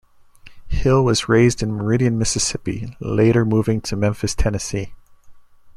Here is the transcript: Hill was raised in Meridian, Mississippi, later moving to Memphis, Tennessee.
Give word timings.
Hill 0.67 1.05
was 1.05 1.29
raised 1.29 1.61
in 1.61 1.73
Meridian, 1.75 2.17
Mississippi, 2.17 2.97
later 2.99 3.45
moving 3.45 3.79
to 3.81 3.95
Memphis, 3.95 4.33
Tennessee. 4.33 4.95